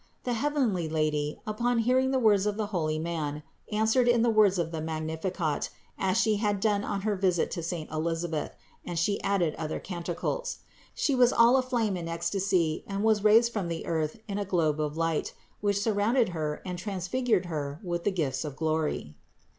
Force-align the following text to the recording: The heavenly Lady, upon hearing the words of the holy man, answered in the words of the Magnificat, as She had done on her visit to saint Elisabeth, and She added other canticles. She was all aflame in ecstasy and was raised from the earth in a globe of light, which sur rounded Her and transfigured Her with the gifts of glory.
The 0.23 0.33
heavenly 0.33 0.89
Lady, 0.89 1.39
upon 1.45 1.77
hearing 1.77 2.09
the 2.09 2.17
words 2.17 2.47
of 2.47 2.57
the 2.57 2.65
holy 2.73 2.97
man, 2.97 3.43
answered 3.71 4.07
in 4.07 4.23
the 4.23 4.31
words 4.31 4.57
of 4.57 4.71
the 4.71 4.81
Magnificat, 4.81 5.69
as 5.95 6.17
She 6.17 6.37
had 6.37 6.59
done 6.59 6.83
on 6.83 7.01
her 7.01 7.15
visit 7.15 7.51
to 7.51 7.61
saint 7.61 7.91
Elisabeth, 7.91 8.55
and 8.83 8.97
She 8.97 9.21
added 9.21 9.53
other 9.59 9.79
canticles. 9.79 10.57
She 10.95 11.13
was 11.13 11.31
all 11.31 11.55
aflame 11.55 11.95
in 11.95 12.07
ecstasy 12.07 12.83
and 12.87 13.03
was 13.03 13.23
raised 13.23 13.53
from 13.53 13.67
the 13.67 13.85
earth 13.85 14.17
in 14.27 14.39
a 14.39 14.43
globe 14.43 14.81
of 14.81 14.97
light, 14.97 15.35
which 15.59 15.79
sur 15.79 15.93
rounded 15.93 16.29
Her 16.29 16.63
and 16.65 16.79
transfigured 16.79 17.45
Her 17.45 17.79
with 17.83 18.03
the 18.03 18.11
gifts 18.11 18.43
of 18.43 18.55
glory. 18.55 19.13